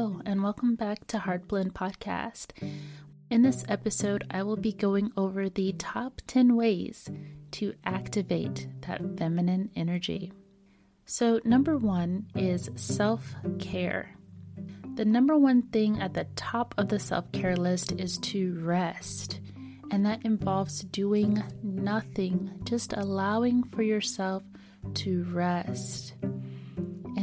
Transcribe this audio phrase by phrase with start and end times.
[0.00, 2.52] And welcome back to Heartblend Podcast.
[3.28, 7.10] In this episode, I will be going over the top 10 ways
[7.50, 10.32] to activate that feminine energy.
[11.04, 14.16] So, number one is self care.
[14.94, 19.40] The number one thing at the top of the self care list is to rest,
[19.90, 24.44] and that involves doing nothing, just allowing for yourself
[24.94, 26.14] to rest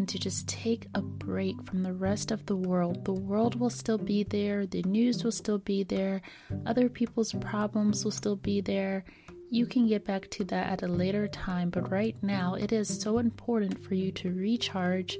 [0.07, 3.05] to just take a break from the rest of the world.
[3.05, 6.21] The world will still be there, the news will still be there,
[6.65, 9.05] other people's problems will still be there.
[9.49, 13.01] You can get back to that at a later time, but right now it is
[13.01, 15.17] so important for you to recharge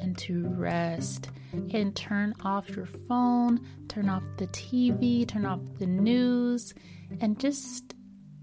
[0.00, 5.86] and to rest and turn off your phone, turn off the TV, turn off the
[5.86, 6.72] news,
[7.20, 7.94] and just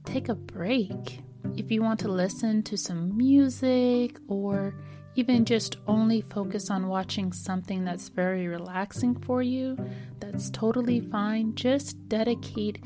[0.06, 1.22] take a break.
[1.56, 4.76] If you want to listen to some music or
[5.16, 9.78] even just only focus on watching something that's very relaxing for you,
[10.20, 11.56] that's totally fine.
[11.56, 12.80] Just dedicate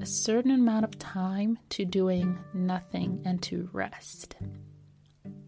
[0.00, 4.36] a certain amount of time to doing nothing and to rest.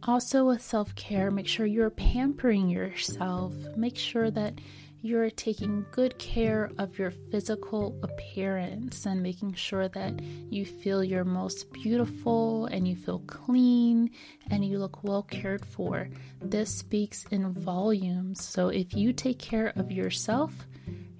[0.03, 3.55] Also, with self care, make sure you're pampering yourself.
[3.77, 4.61] Make sure that
[5.05, 11.25] you're taking good care of your physical appearance and making sure that you feel your
[11.25, 14.11] most beautiful and you feel clean
[14.49, 16.09] and you look well cared for.
[16.41, 18.43] This speaks in volumes.
[18.43, 20.55] So if you take care of yourself,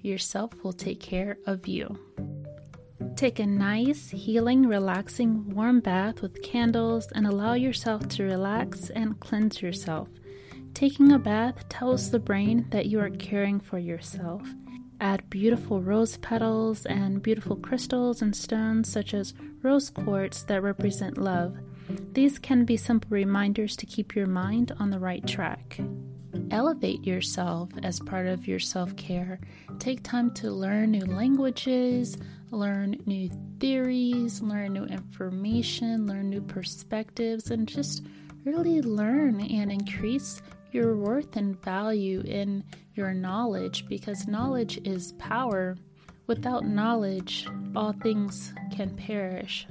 [0.01, 1.95] yourself will take care of you.
[3.15, 9.19] Take a nice, healing, relaxing, warm bath with candles and allow yourself to relax and
[9.19, 10.07] cleanse yourself.
[10.75, 14.41] Taking a bath tells the brain that you are caring for yourself.
[14.99, 21.17] Add beautiful rose petals and beautiful crystals and stones, such as rose quartz, that represent
[21.17, 21.55] love.
[22.11, 25.79] These can be simple reminders to keep your mind on the right track.
[26.51, 29.39] Elevate yourself as part of your self care.
[29.79, 32.17] Take time to learn new languages,
[32.51, 33.29] learn new
[33.61, 38.05] theories, learn new information, learn new perspectives, and just
[38.43, 40.41] really learn and increase
[40.75, 42.61] your worth and value in
[42.95, 45.77] your knowledge because knowledge is power.
[46.27, 49.65] Without knowledge, all things can perish.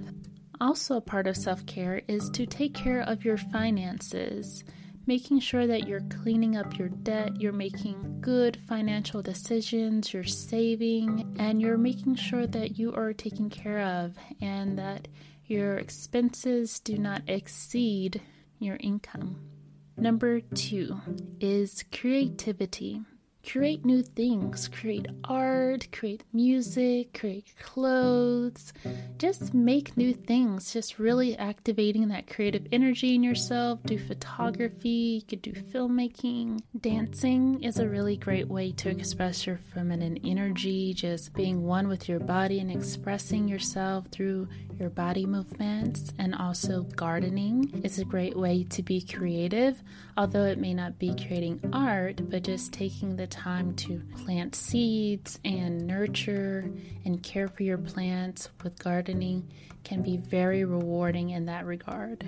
[0.63, 4.65] Also, a part of self care is to take care of your finances,
[5.07, 11.37] making sure that you're cleaning up your debt, you're making good financial decisions, you're saving,
[11.39, 15.07] and you're making sure that you are taken care of and that
[15.45, 18.23] your expenses do not exceed
[18.59, 19.54] your income.
[19.97, 20.97] Number two
[21.41, 23.03] is creativity.
[23.47, 28.72] Create new things, create art, create music, create clothes.
[29.19, 33.81] Just make new things, just really activating that creative energy in yourself.
[33.84, 36.62] Do photography, you could do filmmaking.
[36.81, 42.09] Dancing is a really great way to express your feminine energy, just being one with
[42.09, 44.49] your body and expressing yourself through
[44.79, 49.83] your body movements, and also gardening is a great way to be creative,
[50.17, 55.39] although it may not be creating art, but just taking the time to plant seeds
[55.45, 56.71] and nurture
[57.05, 59.49] and care for your plants with gardening
[59.85, 62.27] can be very rewarding in that regard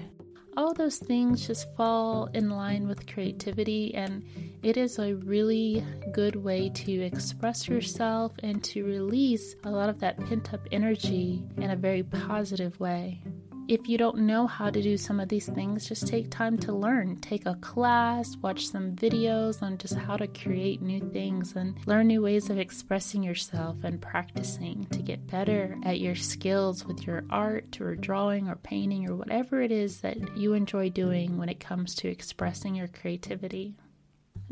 [0.57, 4.25] all those things just fall in line with creativity, and
[4.63, 9.99] it is a really good way to express yourself and to release a lot of
[10.01, 13.21] that pent up energy in a very positive way.
[13.69, 16.73] If you don't know how to do some of these things, just take time to
[16.73, 17.17] learn.
[17.17, 22.07] Take a class, watch some videos on just how to create new things and learn
[22.07, 27.25] new ways of expressing yourself and practicing to get better at your skills with your
[27.29, 31.59] art or drawing or painting or whatever it is that you enjoy doing when it
[31.59, 33.75] comes to expressing your creativity.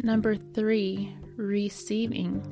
[0.03, 2.43] Number three, receiving.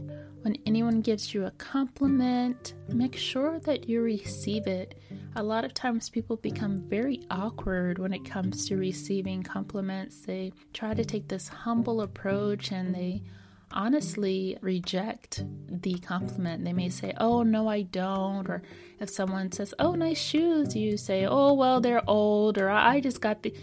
[0.42, 5.00] When anyone gives you a compliment, make sure that you receive it.
[5.34, 10.20] A lot of times people become very awkward when it comes to receiving compliments.
[10.20, 13.22] They try to take this humble approach and they
[13.70, 16.64] honestly reject the compliment.
[16.64, 18.46] They may say, Oh, no, I don't.
[18.46, 18.62] Or
[19.00, 22.58] if someone says, Oh, nice shoes, you say, Oh, well, they're old.
[22.58, 23.54] Or I just got the.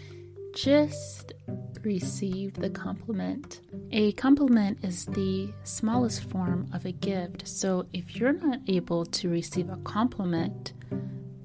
[0.52, 1.32] Just
[1.82, 3.60] receive the compliment.
[3.92, 7.46] A compliment is the smallest form of a gift.
[7.46, 10.72] So if you're not able to receive a compliment,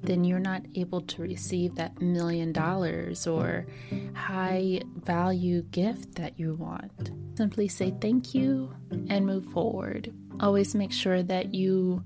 [0.06, 3.66] then you're not able to receive that million dollars or
[4.14, 7.10] high value gift that you want.
[7.36, 8.74] Simply say thank you
[9.08, 10.14] and move forward.
[10.40, 12.02] Always make sure that you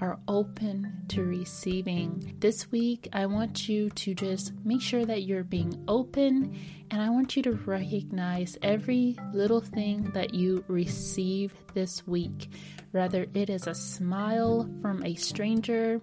[0.00, 2.34] are open to receiving.
[2.38, 6.58] This week, I want you to just make sure that you're being open
[6.90, 12.50] and I want you to recognize every little thing that you receive this week.
[12.90, 16.00] Whether it is a smile from a stranger,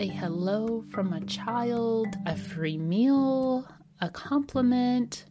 [0.00, 3.66] a hello from a child, a free meal,
[4.00, 5.26] a compliment,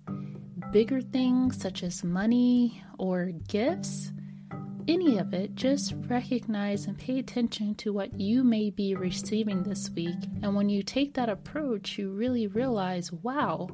[0.72, 4.12] bigger things such as money or gifts,
[4.88, 9.90] any of it, just recognize and pay attention to what you may be receiving this
[9.90, 10.18] week.
[10.44, 13.69] And when you take that approach, you really realize, wow,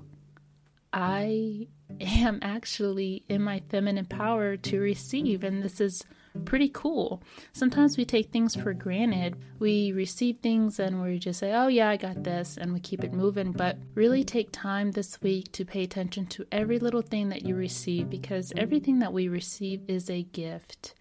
[0.94, 1.68] I
[2.00, 6.04] am actually in my feminine power to receive, and this is
[6.46, 7.22] pretty cool.
[7.54, 9.38] Sometimes we take things for granted.
[9.60, 13.04] We receive things and we just say, oh, yeah, I got this, and we keep
[13.04, 13.52] it moving.
[13.52, 17.56] But really take time this week to pay attention to every little thing that you
[17.56, 20.96] receive because everything that we receive is a gift.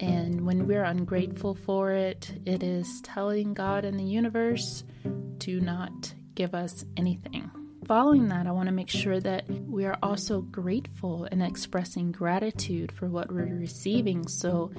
[0.00, 4.84] And when we're ungrateful for it, it is telling God and the universe
[5.40, 7.50] to not give us anything
[7.88, 12.92] following that, I want to make sure that we are also grateful and expressing gratitude
[12.92, 14.28] for what we're receiving.
[14.28, 14.70] So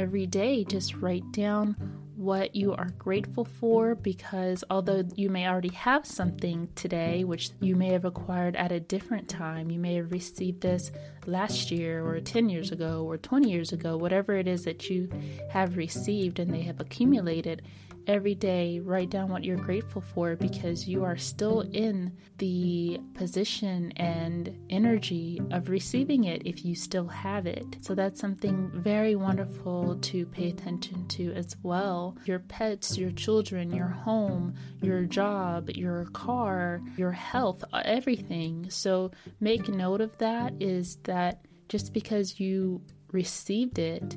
[0.00, 1.76] every day, just write down
[2.16, 7.76] what you are grateful for because although you may already have something today, which you
[7.76, 10.90] may have acquired at a different time, you may have received this
[11.24, 15.08] last year or 10 years ago or 20 years ago, whatever it is that you
[15.50, 17.62] have received and they have accumulated
[18.06, 23.92] every day write down what you're grateful for because you are still in the position
[23.96, 27.78] and energy of receiving it if you still have it.
[27.80, 32.16] So that's something very wonderful to pay attention to as well.
[32.24, 38.70] Your pets, your children, your home, your job, your car, your health, everything.
[38.70, 39.10] So
[39.40, 42.82] make note of that is that just because you
[43.12, 44.16] received it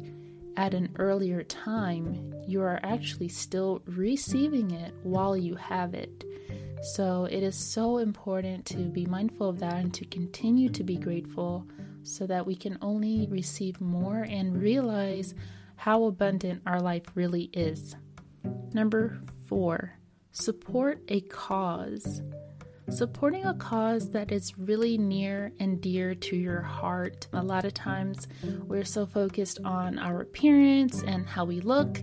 [0.59, 6.25] at an earlier time, you are actually still receiving it while you have it.
[6.93, 10.97] So it is so important to be mindful of that and to continue to be
[10.97, 11.65] grateful
[12.03, 15.33] so that we can only receive more and realize
[15.77, 17.95] how abundant our life really is.
[18.73, 19.93] Number four,
[20.33, 22.21] support a cause
[22.91, 27.27] supporting a cause that is really near and dear to your heart.
[27.33, 28.27] A lot of times
[28.65, 32.01] we're so focused on our appearance and how we look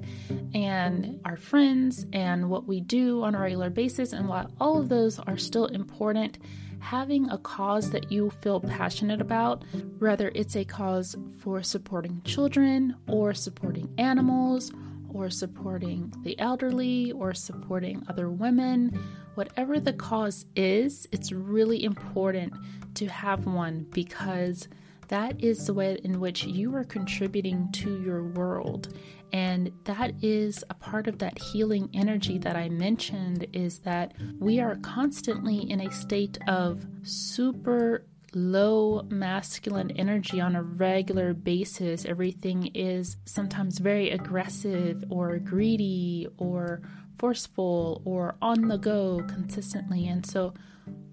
[0.55, 4.13] and our friends and what we do on a regular basis.
[4.13, 6.39] And while all of those are still important,
[6.79, 9.65] having a cause that you feel passionate about,
[9.99, 14.71] whether it's a cause for supporting children or supporting animals
[15.13, 18.97] or supporting the elderly or supporting other women
[19.37, 22.53] whatever the cause is, it's really important
[22.95, 24.69] to have one because
[25.09, 28.89] that is the way in which you are contributing to your world.
[29.33, 34.61] And that is a part of that healing energy that I mentioned is that we
[34.61, 42.05] are constantly in a state of super low masculine energy on a regular basis.
[42.05, 46.83] Everything is sometimes very aggressive or greedy or
[47.19, 50.07] forceful or on the go consistently.
[50.07, 50.55] And so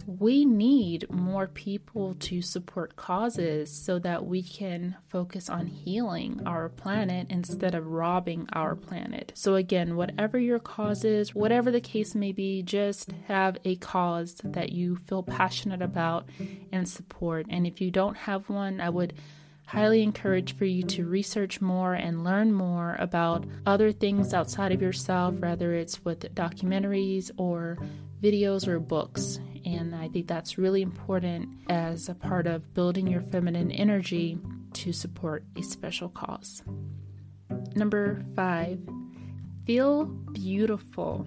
[0.06, 6.70] we need more people to support causes so that we can focus on healing our
[6.70, 9.32] planet instead of robbing our planet.
[9.36, 14.36] So, again, whatever your cause is, whatever the case may be, just have a cause
[14.44, 16.28] that you feel passionate about
[16.72, 17.46] and support.
[17.50, 19.14] And if you don't have one, I would
[19.74, 24.84] highly encourage for you to research more and learn more about other things outside of
[24.84, 27.80] yourself, whether it's with documentaries or
[28.22, 29.39] videos or books.
[29.65, 34.38] And I think that's really important as a part of building your feminine energy
[34.74, 36.62] to support a special cause.
[37.75, 38.80] Number five,
[39.65, 41.25] feel beautiful.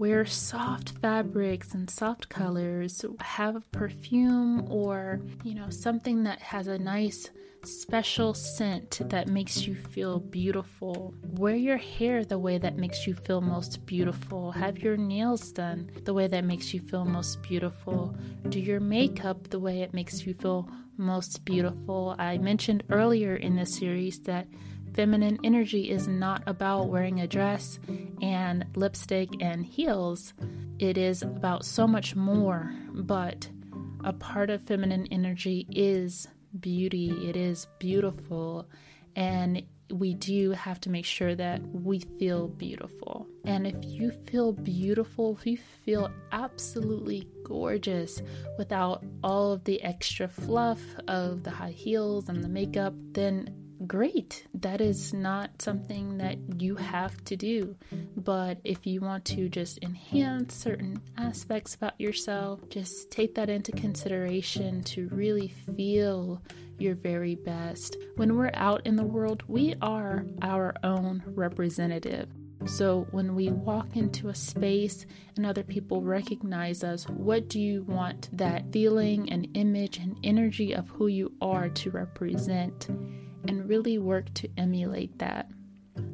[0.00, 6.78] wear soft fabrics and soft colors, have perfume or, you know, something that has a
[6.78, 7.28] nice
[7.64, 11.14] special scent that makes you feel beautiful.
[11.22, 14.52] Wear your hair the way that makes you feel most beautiful.
[14.52, 18.14] Have your nails done the way that makes you feel most beautiful.
[18.48, 22.14] Do your makeup the way it makes you feel most beautiful.
[22.18, 24.46] I mentioned earlier in this series that
[24.94, 27.78] feminine energy is not about wearing a dress
[28.20, 30.34] and lipstick and heels.
[30.78, 33.48] It is about so much more, but
[34.04, 36.26] a part of feminine energy is
[36.58, 38.68] beauty, it is beautiful,
[39.14, 43.26] and we do have to make sure that we feel beautiful.
[43.44, 48.22] And if you feel beautiful, if you feel absolutely gorgeous
[48.56, 53.54] without all of the extra fluff of the high heels and the makeup, then
[53.86, 54.46] great.
[54.54, 55.22] That is mm-hmm.
[55.22, 57.76] not something that you have to do.
[58.16, 63.72] But if you want to just enhance certain aspects about yourself, just take that into
[63.72, 66.42] consideration to really feel
[66.78, 67.96] your very best.
[68.16, 72.28] When we're out in the world, we are our own representative.
[72.66, 75.06] So, when we walk into a space
[75.36, 80.74] and other people recognize us, what do you want that feeling and image and energy
[80.74, 82.88] of who you are to represent?
[83.46, 85.50] And really work to emulate that.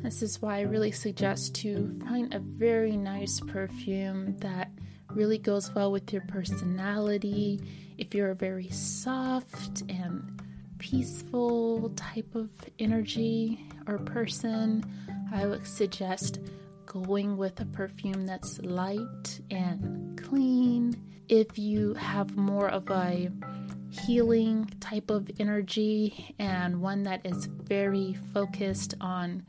[0.02, 4.70] This is why I really suggest to find a very nice perfume that
[5.10, 7.60] really goes well with your personality.
[7.98, 10.42] If you're a very soft and
[10.78, 14.84] peaceful type of energy or person,
[15.32, 16.40] I would suggest
[16.84, 20.94] going with a perfume that's light and clean.
[21.28, 23.30] If you have more of a
[23.90, 29.44] healing type of energy and one that is very focused on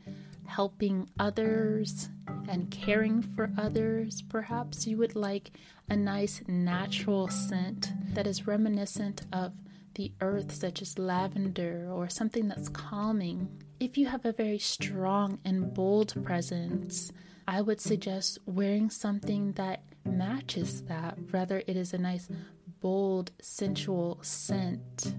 [0.46, 2.08] helping others
[2.48, 4.22] and caring for others.
[4.22, 5.50] Perhaps you would like
[5.90, 9.54] a nice natural scent that is reminiscent of
[9.94, 13.48] the earth, such as lavender or something that's calming.
[13.80, 17.12] If you have a very strong and bold presence,
[17.46, 21.18] I would suggest wearing something that matches that.
[21.32, 22.28] Rather, it is a nice
[22.80, 25.14] bold, sensual scent.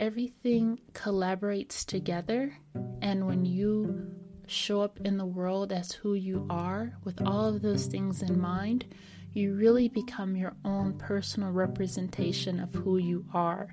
[0.00, 2.56] Everything collaborates together,
[3.02, 4.10] and when you
[4.46, 8.40] show up in the world as who you are, with all of those things in
[8.40, 8.86] mind,
[9.32, 13.72] you really become your own personal representation of who you are.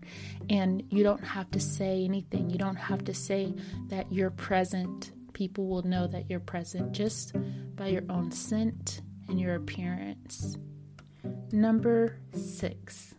[0.50, 3.54] And you don't have to say anything, you don't have to say
[3.88, 5.12] that you're present.
[5.34, 7.34] People will know that you're present just
[7.76, 10.58] by your own scent and your appearance.
[11.52, 13.16] Number six,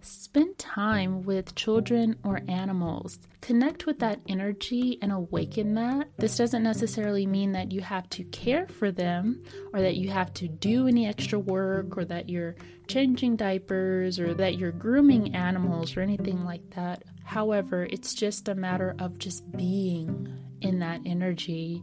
[0.00, 3.18] spend time with children or animals.
[3.40, 6.08] Connect with that energy and awaken that.
[6.16, 10.32] This doesn't necessarily mean that you have to care for them or that you have
[10.34, 12.56] to do any extra work or that you're
[12.88, 17.04] changing diapers or that you're grooming animals or anything like that.
[17.24, 21.82] However, it's just a matter of just being in that energy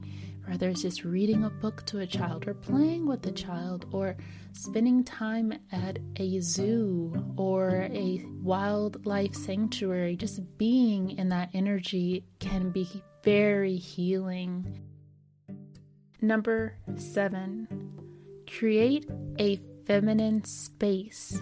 [0.49, 4.17] whether it's just reading a book to a child or playing with a child or
[4.53, 12.71] spending time at a zoo or a wildlife sanctuary, just being in that energy can
[12.71, 12.89] be
[13.23, 14.79] very healing.
[16.19, 17.67] Number seven,
[18.49, 19.05] create
[19.37, 21.41] a feminine space.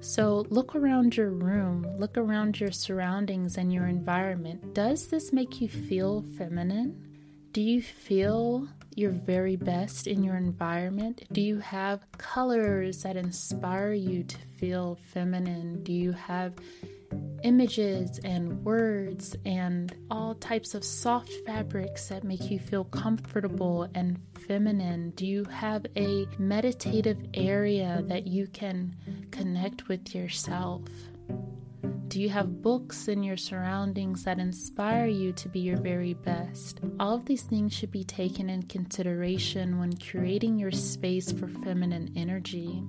[0.00, 4.74] So look around your room, look around your surroundings and your environment.
[4.74, 7.11] Does this make you feel feminine?
[7.52, 11.24] Do you feel your very best in your environment?
[11.32, 15.82] Do you have colors that inspire you to feel feminine?
[15.82, 16.54] Do you have
[17.42, 24.18] images and words and all types of soft fabrics that make you feel comfortable and
[24.46, 25.10] feminine?
[25.10, 28.96] Do you have a meditative area that you can
[29.30, 30.80] connect with yourself?
[32.12, 36.78] Do you have books in your surroundings that inspire you to be your very best?
[37.00, 42.12] All of these things should be taken in consideration when creating your space for feminine
[42.14, 42.82] energy.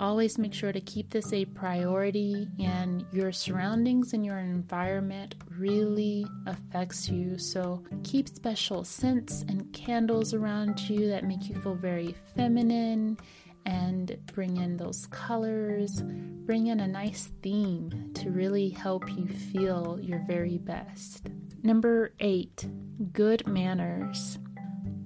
[0.00, 6.26] Always make sure to keep this a priority, and your surroundings and your environment really
[6.46, 7.38] affects you.
[7.38, 13.18] So, keep special scents and candles around you that make you feel very feminine
[13.66, 19.98] and bring in those colors, bring in a nice theme to really help you feel
[20.00, 21.28] your very best.
[21.62, 22.66] Number eight,
[23.12, 24.38] good manners.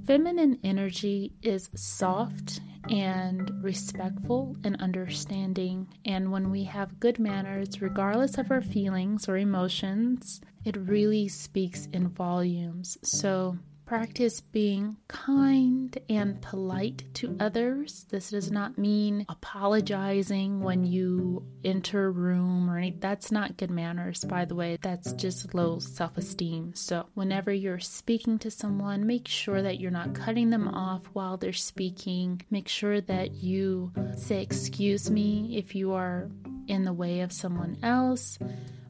[0.07, 2.61] Feminine energy is soft
[2.91, 5.87] and respectful and understanding.
[6.05, 11.89] And when we have good manners, regardless of our feelings or emotions, it really speaks
[11.93, 12.97] in volumes.
[13.03, 13.59] So
[13.89, 18.05] Practice being kind and polite to others.
[18.11, 23.01] This does not mean apologizing when you enter a room or anything.
[23.01, 24.77] That's not good manners, by the way.
[24.83, 26.75] That's just low self esteem.
[26.75, 31.39] So, whenever you're speaking to someone, make sure that you're not cutting them off while
[31.39, 32.43] they're speaking.
[32.51, 36.29] Make sure that you say, Excuse me, if you are
[36.67, 38.39] in the way of someone else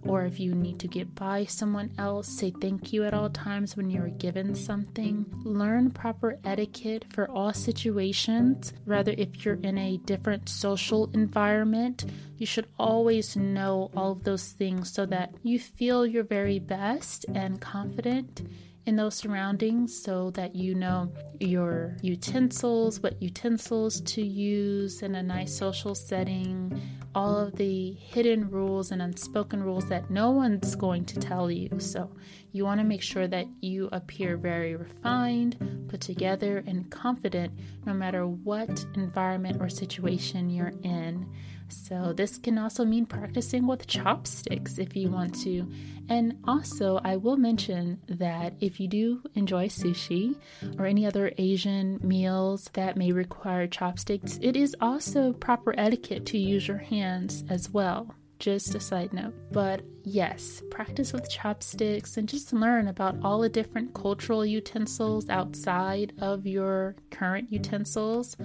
[0.04, 3.76] or if you need to get by someone else, say thank you at all times
[3.76, 5.26] when you're given something.
[5.44, 8.72] Learn proper etiquette for all situations.
[8.86, 12.04] Rather, if you're in a different social environment,
[12.36, 17.26] you should always know all of those things so that you feel your very best
[17.34, 18.42] and confident
[18.88, 25.22] in those surroundings so that you know your utensils, what utensils to use in a
[25.22, 26.80] nice social setting,
[27.14, 31.68] all of the hidden rules and unspoken rules that no one's going to tell you.
[31.78, 32.10] So,
[32.52, 37.52] you want to make sure that you appear very refined, put together, and confident
[37.84, 41.30] no matter what environment or situation you're in.
[41.68, 45.66] So, this can also mean practicing with chopsticks if you want to.
[46.08, 50.34] And also, I will mention that if you do enjoy sushi
[50.78, 56.38] or any other Asian meals that may require chopsticks, it is also proper etiquette to
[56.38, 58.14] use your hands as well.
[58.38, 59.34] Just a side note.
[59.50, 66.12] But yes, practice with chopsticks and just learn about all the different cultural utensils outside
[66.20, 68.36] of your current utensils.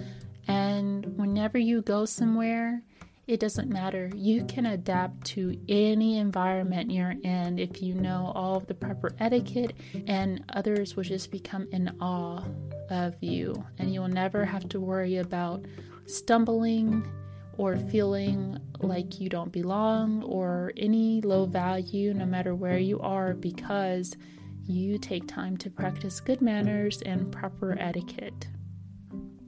[0.47, 2.81] And whenever you go somewhere,
[3.25, 4.11] it doesn't matter.
[4.15, 9.13] You can adapt to any environment you're in if you know all of the proper
[9.19, 9.73] etiquette,
[10.07, 12.43] and others will just become in awe
[12.89, 13.65] of you.
[13.77, 15.65] And you'll never have to worry about
[16.05, 17.07] stumbling
[17.57, 23.33] or feeling like you don't belong or any low value, no matter where you are,
[23.33, 24.17] because
[24.65, 28.47] you take time to practice good manners and proper etiquette.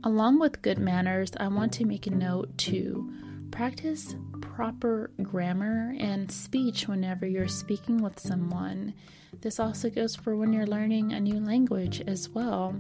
[0.04, 3.12] Along with good manners, I want to make a note to
[3.52, 8.94] Practice proper grammar and speech whenever you're speaking with someone.
[9.42, 12.76] This also goes for when you're learning a new language as well.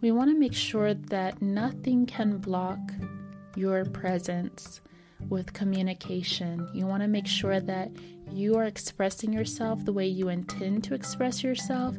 [0.00, 2.78] We want to make sure that nothing can block
[3.56, 4.80] your presence
[5.28, 6.68] with communication.
[6.74, 7.90] You want to make sure that
[8.30, 11.96] you are expressing yourself the way you intend to express yourself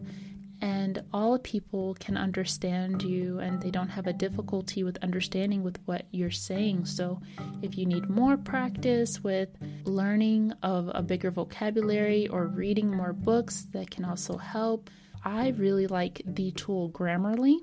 [0.62, 5.80] and all people can understand you and they don't have a difficulty with understanding with
[5.86, 6.86] what you're saying.
[6.86, 7.22] So
[7.62, 9.50] if you need more practice with
[9.84, 14.90] learning of a bigger vocabulary or reading more books that can also help.
[15.28, 17.58] I really like the tool Grammarly.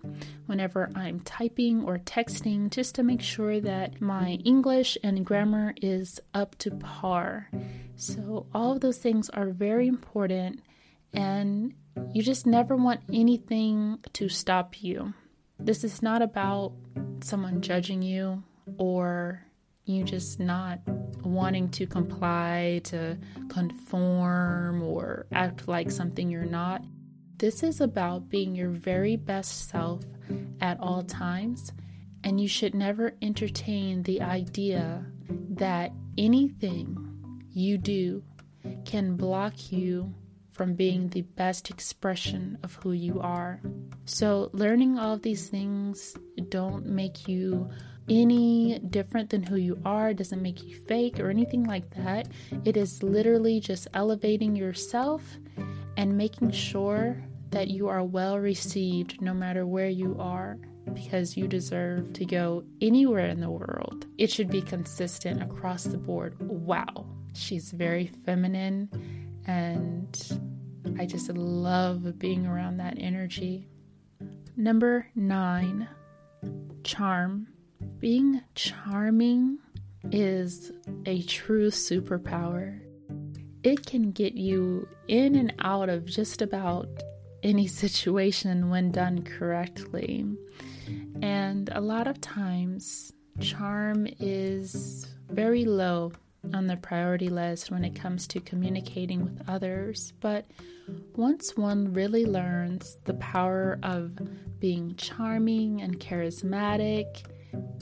[0.47, 6.19] Whenever I'm typing or texting just to make sure that my English and grammar is
[6.35, 7.49] up to par.
[7.95, 10.61] So, all of those things are very important
[11.15, 11.75] and
[12.13, 15.15] you just never want anything to stop you.
[15.59, 16.73] This is not about
[17.21, 18.43] someone judging you
[18.79, 19.45] or
[19.85, 20.81] you just not
[21.25, 26.83] wanting to comply, to conform, or act like something you're not.
[27.39, 30.03] This is about being your very best self
[30.61, 31.73] at all times,
[32.23, 35.05] and you should never entertain the idea
[35.51, 38.23] that anything you do
[38.85, 40.15] can block you
[40.53, 43.61] from being the best expression of who you are.
[44.05, 46.17] So, learning all of these things
[46.49, 47.71] don't make you
[48.09, 52.29] any different than who you are, doesn't make you fake or anything like that.
[52.65, 55.23] It is literally just elevating yourself
[55.97, 60.59] and making sure that you are well received no matter where you are
[60.95, 64.07] because you deserve to go anywhere in the world.
[64.19, 66.37] It should be consistent across the board.
[66.41, 68.89] Wow, she's very feminine
[69.47, 70.41] and
[70.99, 73.69] I just love being around that energy.
[74.57, 75.89] Number nine,
[76.85, 77.49] charm.
[77.99, 79.59] Being charming
[80.11, 80.73] is
[81.07, 82.81] a true superpower.
[83.63, 86.89] It can get you in and out of just about
[87.43, 90.27] any situation when done correctly.
[91.23, 96.13] And a lot of times, charm is very low
[96.53, 100.13] on the priority list when it comes to communicating with others.
[100.21, 100.47] But
[101.15, 104.19] once one really learns the power of
[104.59, 107.25] being charming and charismatic,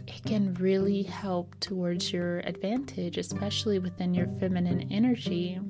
[0.06, 5.60] it can really help towards your advantage, especially within your feminine energy.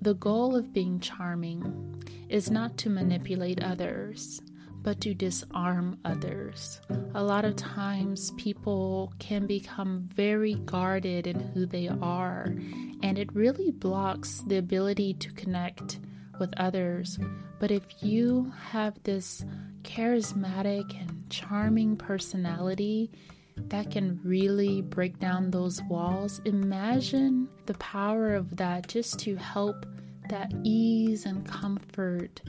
[0.00, 4.40] The goal of being charming is not to manipulate others,
[4.86, 6.80] but to disarm others.
[7.16, 12.54] A lot of times, people can become very guarded in who they are,
[13.02, 15.98] and it really blocks the ability to connect
[16.38, 17.18] with others.
[17.58, 19.44] But if you have this
[19.82, 23.10] charismatic and charming personality
[23.56, 26.40] that can really break down those walls.
[26.44, 29.86] Imagine the power of that just to help
[30.28, 32.40] that ease and comfort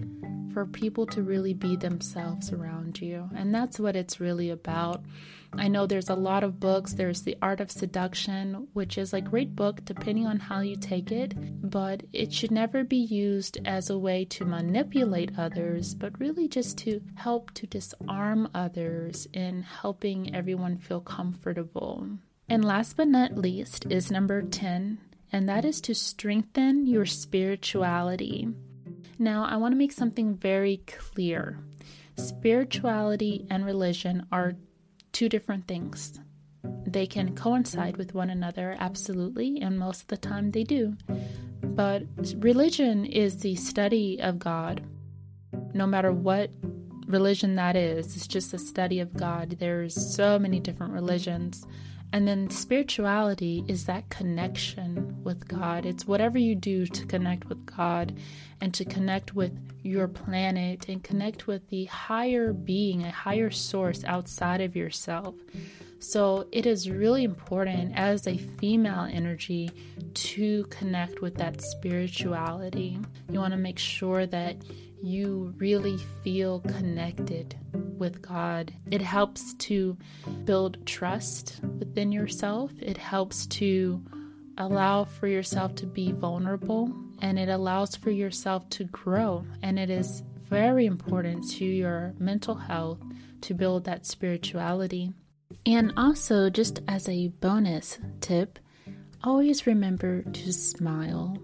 [0.53, 3.29] for people to really be themselves around you.
[3.35, 5.03] And that's what it's really about.
[5.53, 6.93] I know there's a lot of books.
[6.93, 11.11] There's The Art of Seduction, which is a great book depending on how you take
[11.11, 16.47] it, but it should never be used as a way to manipulate others, but really
[16.47, 22.07] just to help to disarm others in helping everyone feel comfortable.
[22.49, 24.99] And last but not least is number 10,
[25.31, 28.47] and that is to strengthen your spirituality.
[29.19, 31.59] Now, I want to make something very clear.
[32.15, 34.55] Spirituality and religion are
[35.11, 36.19] two different things.
[36.85, 40.95] They can coincide with one another, absolutely, and most of the time they do.
[41.61, 42.03] But
[42.37, 44.83] religion is the study of God.
[45.73, 46.51] No matter what
[47.07, 49.57] religion that is, it's just a study of God.
[49.59, 51.65] There's so many different religions.
[52.13, 55.85] And then spirituality is that connection with God.
[55.85, 58.17] It's whatever you do to connect with God
[58.61, 59.51] and to connect with
[59.83, 65.35] your planet and connect with the higher being, a higher source outside of yourself.
[65.99, 69.71] So it is really important as a female energy
[70.13, 72.99] to connect with that spirituality.
[73.31, 74.57] You want to make sure that
[75.01, 78.73] you really feel connected with God.
[78.91, 79.97] It helps to
[80.45, 84.03] build trust within yourself, it helps to
[84.57, 89.45] allow for yourself to be vulnerable, and it allows for yourself to grow.
[89.61, 92.99] And it is very important to your mental health
[93.41, 95.11] to build that spirituality.
[95.65, 98.59] And also, just as a bonus tip,
[99.23, 101.37] always remember to smile.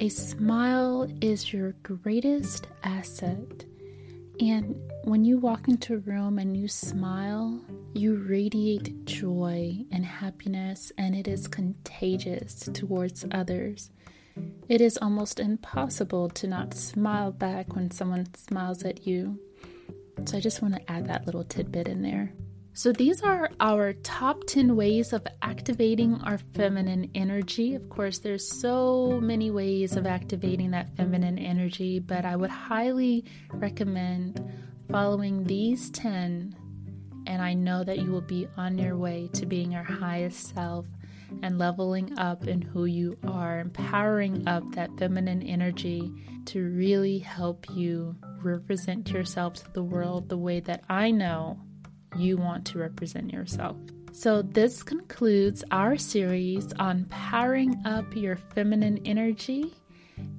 [0.00, 3.64] A smile is your greatest asset.
[4.38, 7.60] And when you walk into a room and you smile,
[7.94, 13.90] you radiate joy and happiness, and it is contagious towards others.
[14.68, 19.40] It is almost impossible to not smile back when someone smiles at you.
[20.26, 22.32] So I just want to add that little tidbit in there.
[22.78, 27.74] So, these are our top 10 ways of activating our feminine energy.
[27.74, 33.24] Of course, there's so many ways of activating that feminine energy, but I would highly
[33.52, 34.40] recommend
[34.92, 36.54] following these 10,
[37.26, 40.86] and I know that you will be on your way to being your highest self
[41.42, 46.12] and leveling up in who you are, empowering up that feminine energy
[46.44, 51.58] to really help you represent yourself to the world the way that I know
[52.16, 53.76] you want to represent yourself.
[54.12, 59.74] So, this concludes our series on powering up your feminine energy.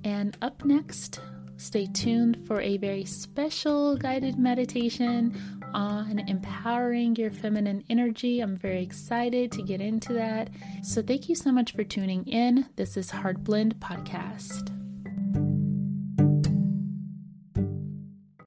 [0.04, 1.22] And up next,
[1.58, 5.40] stay tuned for a very special guided meditation
[5.74, 8.42] on empowering your feminine energy.
[8.42, 10.50] I'm very excited to get into that.
[10.84, 12.66] So, thank you so much for tuning in.
[12.76, 14.79] This is Heart Blend Podcast.